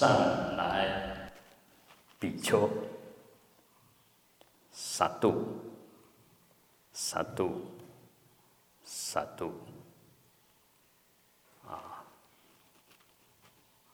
[0.00, 1.30] 上来
[2.18, 2.66] 比丘，
[4.72, 5.44] 萨度，
[6.90, 7.66] 萨度，
[8.82, 9.52] 萨度，
[11.68, 12.02] 啊，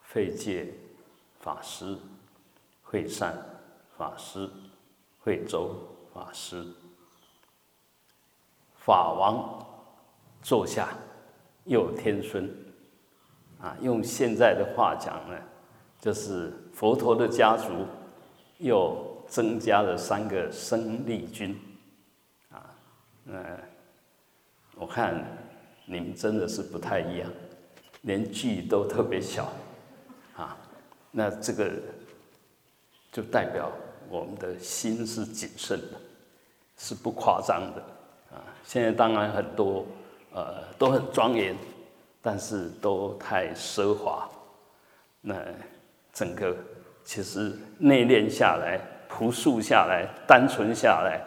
[0.01, 0.73] 费戒
[1.41, 1.99] 法师，
[2.85, 3.37] 慧善
[3.99, 4.49] 法师，
[5.25, 5.75] 慧周
[6.15, 6.73] 法师，
[8.77, 9.67] 法王
[10.41, 10.97] 坐下，
[11.65, 12.49] 佑天孙，
[13.61, 15.37] 啊，用现在的话讲呢。
[16.01, 17.87] 就是佛陀的家族
[18.59, 21.59] 又增加了三个生力军，
[22.51, 22.63] 啊，
[23.25, 23.45] 嗯，
[24.77, 25.25] 我看
[25.85, 27.29] 你们真的是不太一样，
[28.03, 29.51] 连距都特别小，
[30.37, 30.57] 啊，
[31.11, 31.73] 那这个
[33.11, 33.73] 就代表
[34.09, 36.01] 我们的心是谨慎的，
[36.77, 37.83] 是不夸张的，
[38.37, 39.85] 啊，现在当然很多
[40.33, 41.57] 呃都很庄严，
[42.23, 44.29] 但是都太奢华，
[45.21, 45.35] 那。
[46.17, 46.57] 整个
[47.05, 51.21] 其实内敛下来、朴素下来、单纯下来，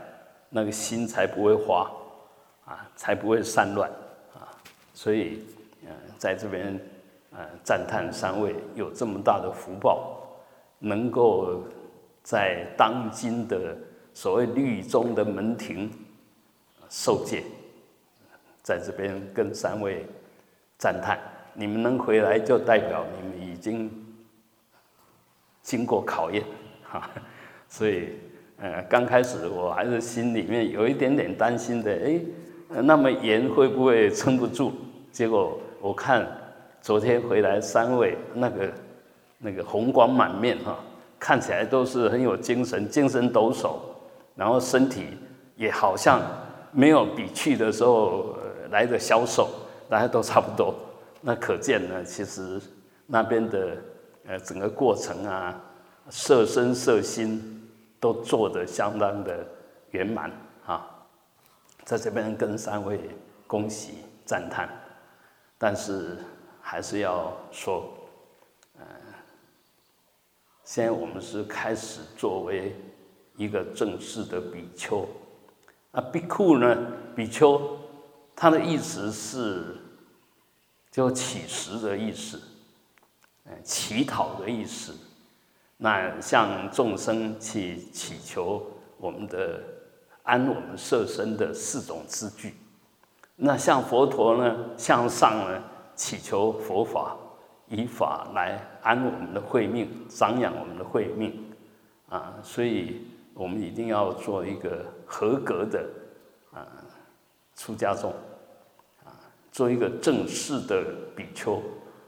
[0.49, 1.91] 那个心才不会花，
[2.65, 3.87] 啊，才不会散乱，
[4.33, 4.49] 啊，
[4.95, 5.45] 所以，
[5.85, 6.79] 呃，在这边，
[7.31, 10.17] 呃，赞叹三位有这么大的福报，
[10.79, 11.63] 能够
[12.23, 13.77] 在当今的
[14.15, 15.87] 所谓律宗的门庭
[16.89, 17.43] 受戒，
[18.63, 20.03] 在这边跟三位
[20.79, 21.19] 赞叹，
[21.53, 24.08] 你们能回来，就代表你们已经。
[25.61, 26.43] 经过考验，
[26.83, 27.09] 哈，
[27.67, 28.09] 所以，
[28.57, 32.19] 呃，刚开始我还是心里面有一点点担心的，哎，
[32.81, 34.71] 那么严会不会撑不住？
[35.11, 36.27] 结果我看
[36.81, 38.71] 昨天回来三位，那个
[39.37, 40.77] 那个红光满面哈，
[41.19, 43.75] 看起来都是很有精神，精神抖擞，
[44.35, 45.07] 然后身体
[45.55, 46.21] 也好像
[46.71, 48.35] 没有比去的时候
[48.71, 49.49] 来的消瘦，
[49.87, 50.73] 大家都差不多。
[51.21, 52.59] 那可见呢，其实
[53.05, 53.77] 那边的。
[54.25, 55.59] 呃，整个过程啊，
[56.09, 57.67] 色身色心
[57.99, 59.45] 都做得相当的
[59.91, 60.31] 圆满
[60.65, 60.87] 啊，
[61.83, 63.09] 在这边跟三位
[63.47, 64.69] 恭喜赞叹，
[65.57, 66.17] 但是
[66.61, 67.91] 还是要说，
[68.77, 68.85] 呃，
[70.63, 72.75] 现在我们是开始作为
[73.35, 75.07] 一个正式的比丘，
[75.91, 76.77] 啊，比库呢，
[77.15, 77.77] 比丘，
[78.35, 79.77] 它的意思是
[80.91, 82.39] 就乞食的意思。
[83.63, 84.93] 乞讨的意思，
[85.77, 88.65] 那向众生去祈求
[88.97, 89.61] 我们的
[90.23, 92.55] 安我们色身的四种之具，
[93.35, 95.63] 那向佛陀呢向上呢
[95.95, 97.15] 祈求佛法，
[97.67, 101.45] 以法来安我们的慧命，长养我们的慧命。
[102.09, 103.05] 啊，所以
[103.35, 105.87] 我们一定要做一个合格的
[106.51, 106.65] 啊
[107.55, 108.11] 出家众
[109.05, 109.13] 啊，
[109.51, 110.83] 做一个正式的
[111.15, 111.61] 比丘。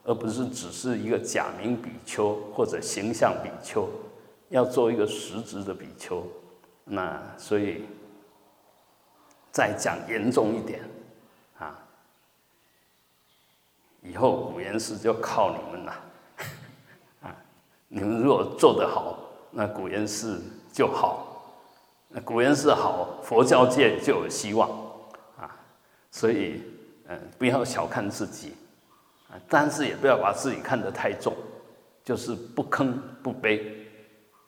[0.03, 3.88] 而不是只是一个假名比丘或者形象比丘，
[4.50, 6.25] 要做一个实质的比丘。
[6.84, 7.85] 那所以
[9.51, 10.81] 再讲严重一点
[11.59, 11.78] 啊，
[14.01, 15.94] 以后古岩寺就靠你们了
[17.22, 17.35] 啊！
[17.88, 19.19] 你们如果做得好，
[19.51, 20.41] 那古岩寺
[20.73, 21.53] 就好；
[22.09, 24.69] 那古岩寺好，佛教界就有希望
[25.38, 25.56] 啊！
[26.09, 26.63] 所以，
[27.07, 28.56] 嗯，不要小看自己。
[29.47, 31.34] 但是也不要把自己看得太重，
[32.03, 33.62] 就是不坑不卑，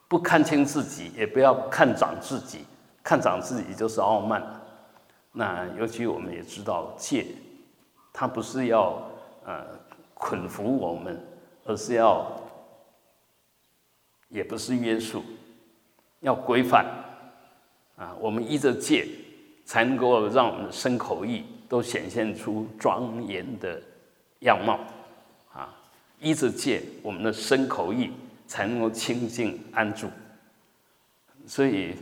[0.08, 2.66] 不看清自己，也不要看长自己，
[3.04, 4.44] 看长自己就是傲慢。
[5.32, 7.26] 那尤其我们也知道戒，
[8.12, 9.02] 它不是要
[9.46, 9.66] 呃
[10.14, 11.20] 捆缚我们，
[11.66, 12.26] 而是要，
[14.30, 15.24] 也不是约束，
[16.20, 16.86] 要规范。
[17.96, 19.08] 啊，我们依着戒，
[19.66, 23.82] 才能够让我们的身口意都显现出庄严的。
[24.44, 24.80] 样貌，
[25.52, 25.74] 啊，
[26.20, 28.12] 依着戒，我们的身口意
[28.48, 30.10] 才能够清净安住。
[31.46, 31.96] 所以，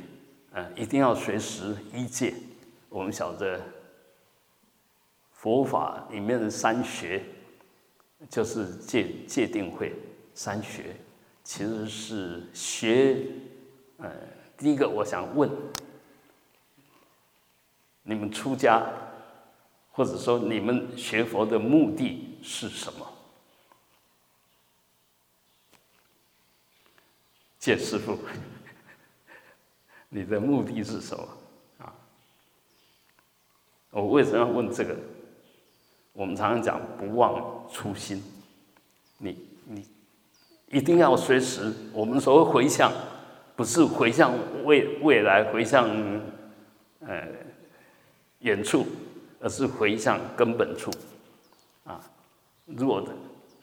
[0.51, 2.33] 呃，一定要随时依戒。
[2.89, 3.59] 我们晓得，
[5.31, 7.23] 佛法里面的三学，
[8.29, 9.95] 就是戒戒定慧
[10.35, 10.95] 三学，
[11.43, 13.17] 其实是学。
[13.97, 14.11] 呃，
[14.57, 15.49] 第一个我想问，
[18.03, 18.85] 你们出家，
[19.91, 22.37] 或者说你们学佛的目的？
[22.43, 23.07] 是什么？
[27.59, 28.17] 见师傅，
[30.09, 31.27] 你的目的是什么
[31.77, 31.93] 啊？
[33.91, 34.97] 我为什么要问这个？
[36.13, 38.23] 我们常常讲不忘初心，
[39.19, 39.87] 你你
[40.69, 41.71] 一定要随时。
[41.93, 42.91] 我们所谓回向，
[43.55, 44.33] 不是回向
[44.65, 45.87] 未未来，回向
[47.01, 47.27] 呃
[48.39, 48.85] 远处，
[49.41, 50.91] 而是回向根本处。
[51.83, 51.99] 啊
[52.65, 53.03] 如果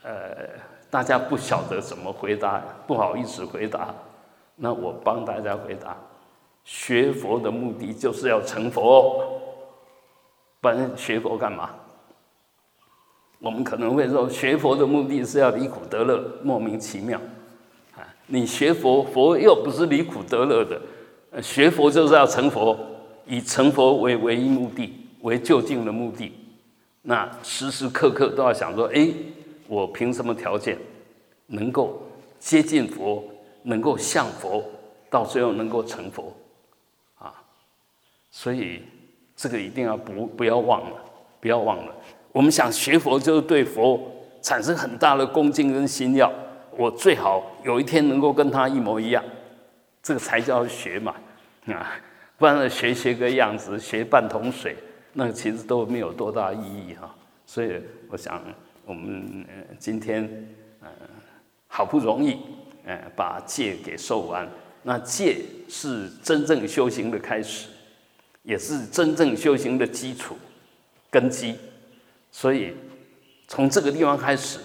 [0.02, 0.48] 呃
[0.90, 3.94] 大家不晓得怎么回答，不好意思回答，
[4.56, 5.96] 那我帮大家回答：
[6.64, 9.40] 学佛的目的就是要成佛，
[10.60, 11.70] 不然学佛干嘛？
[13.40, 17.20] 我们可能会说，学佛的目的是要离苦得乐，莫名其妙。
[17.96, 22.76] 啊，你学佛，佛又不是离苦得乐的，学佛就是要成佛，
[23.26, 26.32] 以成佛为唯一目的，为就近的目的。
[27.02, 29.08] 那时时刻刻都要想说，哎，
[29.66, 30.76] 我凭什么条件
[31.46, 32.02] 能够
[32.38, 33.24] 接近佛，
[33.62, 34.64] 能够像佛，
[35.08, 36.34] 到最后能够成佛？
[37.18, 37.32] 啊，
[38.30, 38.82] 所以
[39.34, 40.96] 这个一定要不不要忘了，
[41.40, 41.94] 不要忘了。
[42.32, 44.00] 我们想学佛，就是对佛
[44.42, 46.32] 产生很大的恭敬跟心要。
[46.76, 49.24] 我最好有一天能够跟他一模一样，
[50.02, 51.14] 这个才叫学嘛
[51.66, 51.98] 啊！
[52.36, 54.76] 不然学学个样子，学半桶水，
[55.18, 57.12] 那其实都没有多大意义哈。
[57.44, 58.40] 所以我想，
[58.84, 59.44] 我们
[59.76, 60.22] 今天
[60.80, 60.88] 呃
[61.66, 62.38] 好不容易
[62.84, 64.48] 呃把戒给受完，
[64.84, 65.38] 那戒
[65.68, 67.68] 是真正修行的开始，
[68.44, 70.36] 也是真正修行的基础
[71.10, 71.56] 根基。
[72.30, 72.72] 所以，
[73.48, 74.60] 从这个地方开始，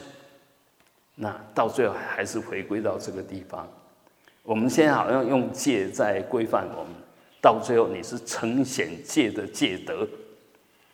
[1.15, 3.67] 那到最后还是回归到这个地方。
[4.43, 6.93] 我们现在好像用戒在规范我们，
[7.41, 10.07] 到最后你是呈显戒的戒德，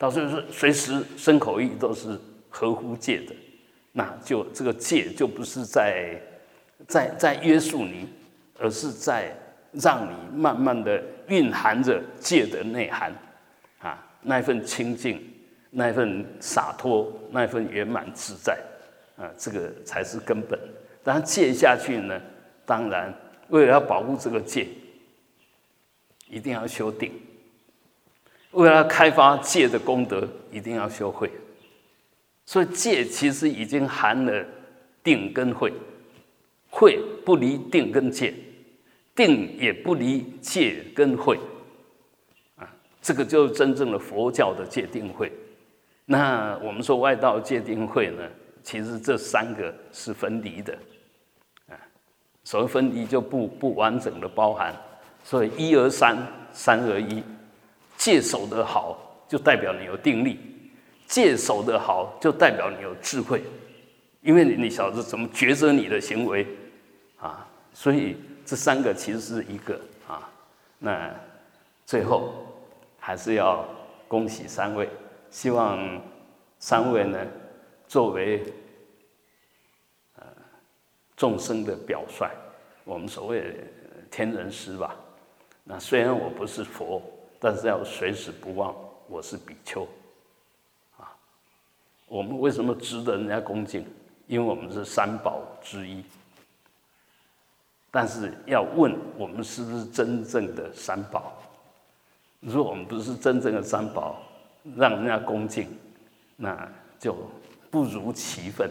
[0.00, 2.18] 到最后是随时身口意都是
[2.48, 3.34] 合乎戒的，
[3.92, 6.18] 那就这个戒就不是在
[6.88, 8.08] 在在约束你，
[8.58, 9.30] 而是在
[9.72, 13.14] 让你慢慢的蕴含着戒的内涵
[13.80, 15.22] 啊，那份清净。
[15.72, 18.58] 那一份洒脱，那一份圆满自在，
[19.16, 20.58] 啊，这个才是根本。
[21.04, 22.20] 但戒下去呢，
[22.66, 23.14] 当然
[23.50, 24.66] 为了要保护这个戒，
[26.28, 27.12] 一定要修定；
[28.52, 31.30] 为了开发戒的功德，一定要修慧。
[32.46, 34.44] 所以戒其实已经含了
[35.04, 35.72] 定跟慧，
[36.68, 38.34] 慧不离定跟戒，
[39.14, 41.38] 定也不离戒跟慧，
[42.56, 42.68] 啊，
[43.00, 45.30] 这个就是真正的佛教的戒定慧。
[46.04, 48.28] 那我们说外道界定会呢，
[48.64, 50.76] 其实这三个是分离的，
[51.68, 51.78] 啊，
[52.42, 54.74] 所谓分离就不不完整的包含，
[55.22, 56.18] 所以一而三，
[56.52, 57.22] 三而一，
[58.00, 58.96] 戒守的好
[59.28, 60.40] 就代表你有定力，
[61.06, 63.42] 戒守的好就代表你有智慧，
[64.22, 66.46] 因为你你晓得怎么抉择你的行为，
[67.18, 68.16] 啊，所以
[68.46, 70.26] 这三个其实是一个啊，
[70.78, 71.14] 那
[71.84, 72.32] 最后
[72.98, 73.68] 还是要
[74.08, 74.88] 恭喜三位。
[75.28, 76.00] 希望
[76.58, 77.18] 三位呢，
[77.86, 78.42] 作为
[80.16, 80.24] 呃
[81.18, 82.30] 众生的表率，
[82.82, 83.62] 我们所谓
[84.10, 84.96] 天人师吧。
[85.64, 87.02] 那虽然我不是佛，
[87.40, 88.72] 但是要随时不忘
[89.08, 89.88] 我是比丘
[90.98, 91.10] 啊。
[92.06, 93.84] 我们为什么值得人家恭敬？
[94.26, 96.04] 因为我们是三宝之一。
[97.90, 101.32] 但是要问我们是不是真正的三宝？
[102.38, 104.22] 如果我们不是真正的三宝，
[104.76, 105.68] 让人家恭敬，
[106.36, 107.16] 那就
[107.70, 108.70] 不如其分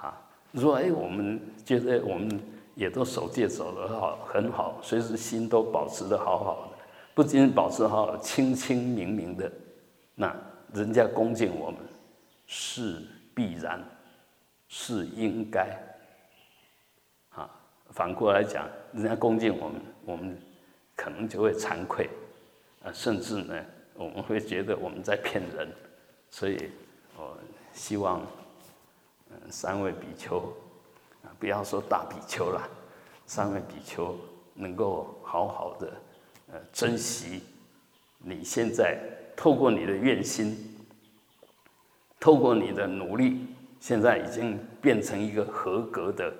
[0.00, 0.14] 啊！
[0.54, 2.40] 说哎，我们觉得我们
[2.74, 6.71] 也都守戒守得好，很好，随时心都保持的好好，
[7.14, 9.50] 不仅保持好，清清明明的，
[10.14, 10.34] 那
[10.72, 11.80] 人家恭敬我们
[12.46, 13.02] 是
[13.34, 13.82] 必然，
[14.68, 15.76] 是应该
[17.30, 17.50] 啊。
[17.90, 20.36] 反过来讲，人家恭敬我们，我们
[20.96, 22.08] 可能就会惭愧
[22.84, 23.54] 啊，甚至呢。
[23.94, 25.68] 我们会觉得我们在骗人，
[26.30, 26.70] 所以
[27.14, 27.36] 我
[27.74, 28.22] 希望，
[29.30, 30.38] 嗯，三位比丘
[31.22, 32.66] 啊，不要说大比丘了，
[33.26, 34.16] 三位比丘
[34.54, 35.92] 能够好好的
[36.52, 37.42] 呃珍惜
[38.18, 39.00] 你现在
[39.34, 40.56] 透过你的愿心，
[42.20, 43.46] 透过你的努力，
[43.80, 46.32] 现在已经变成一个合格的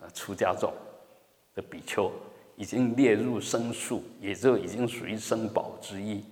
[0.00, 0.72] 呃出家众
[1.54, 2.10] 的比丘，
[2.56, 6.24] 已经列入僧数，也就已经属于僧宝之一。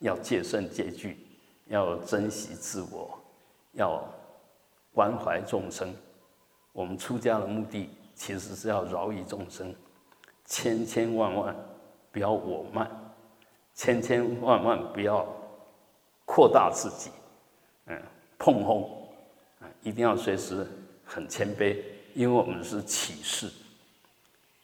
[0.00, 1.16] 要戒慎戒惧，
[1.66, 3.18] 要珍惜自我，
[3.72, 4.02] 要
[4.92, 5.94] 关怀众生。
[6.72, 9.74] 我们出家的目的其实是要饶益众生，
[10.50, 11.56] 千千万万
[12.10, 12.90] 不要我慢，
[13.72, 15.24] 千千万万不要
[16.24, 17.10] 扩大自己，
[17.86, 17.96] 嗯，
[18.36, 19.08] 碰轰，
[19.84, 20.66] 一定要随时
[21.04, 21.76] 很谦卑，
[22.14, 23.48] 因为我们是启示。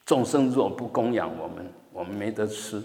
[0.04, 2.82] 众生若不供养我们，我们没得吃。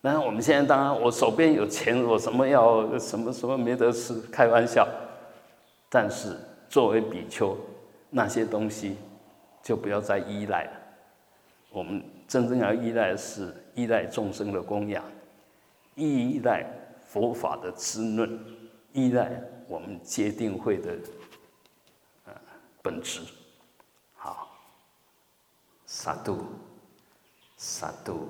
[0.00, 4.88] 那我们现在当然，我手边有钱，我什么要什么什么没得吃，开玩笑。
[5.90, 6.38] 但是
[6.70, 7.54] 作为比丘，
[8.08, 8.96] 那些东西
[9.62, 10.70] 就不要再依赖了。
[11.70, 15.02] 我们真正要依赖的是依赖众生的供养，
[15.96, 16.64] 依赖
[17.04, 18.38] 佛法的滋润，
[18.92, 19.32] 依赖
[19.66, 20.96] 我们戒定慧的
[22.26, 22.32] 呃
[22.80, 23.22] 本质。
[24.14, 24.48] 好，
[25.86, 26.46] 萨度，
[27.56, 28.28] 萨度，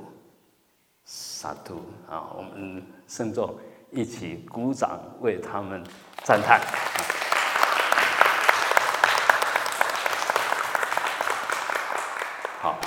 [1.04, 2.32] 萨度啊！
[2.38, 3.54] 我们圣众
[3.90, 5.84] 一起鼓掌为他们
[6.24, 6.58] 赞叹。
[12.62, 12.80] 好，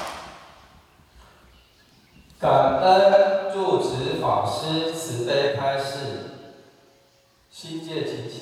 [2.44, 6.32] 感恩住持法师慈悲开示，
[7.50, 8.42] 心界清起，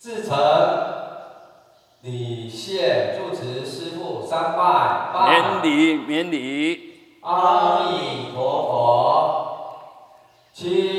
[0.00, 0.36] 自诚
[2.00, 9.42] 礼谢住持师父三拜，免礼免礼，阿弥陀佛。
[10.52, 10.95] 齐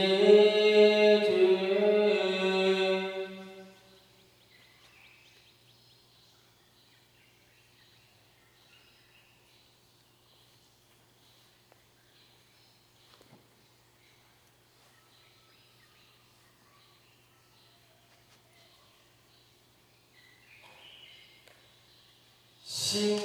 [22.89, 23.21] 新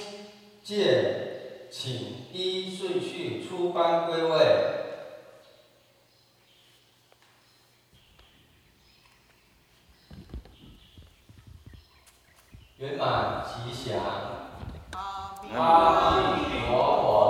[0.64, 1.92] 建，请
[2.32, 4.38] 依顺序出班归位。
[12.78, 14.02] 圆满吉祥，
[15.54, 17.22] 阿弥陀佛。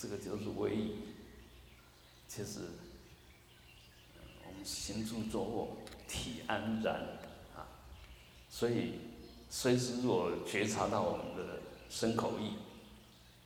[0.00, 0.94] 这个就是唯一。
[2.26, 2.60] 其实，
[4.46, 5.76] 我们行住坐卧，
[6.08, 6.94] 体安然
[7.54, 7.68] 啊，
[8.48, 8.94] 所以
[9.50, 12.54] 随时若觉察到我们的身口意，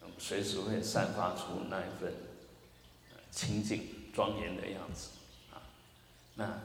[0.03, 2.13] 我们随时会散发出那一份
[3.33, 5.09] 清净庄严的样子
[5.53, 5.59] 啊。
[6.37, 6.61] 那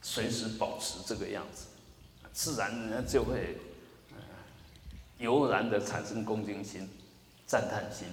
[0.00, 1.66] 随时保持这个样子，
[2.32, 3.56] 自然呢就会
[5.18, 6.88] 油然的产生恭敬心、
[7.46, 8.06] 赞叹心，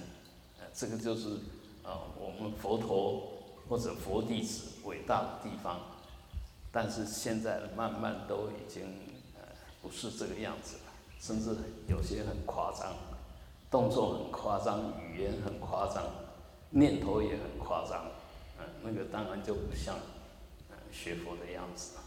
[0.58, 1.38] 呃这个就是。
[1.86, 3.22] 啊，我们佛陀
[3.68, 5.78] 或者佛弟子伟大的地方，
[6.72, 8.82] 但是现在慢慢都已经
[9.36, 9.42] 呃
[9.80, 12.92] 不是这个样子了，甚至有些很夸张，
[13.70, 16.02] 动作很夸张，语言很夸张，
[16.70, 18.06] 念头也很夸张，
[18.58, 19.94] 嗯，那个当然就不像
[20.90, 22.02] 学佛的样子了。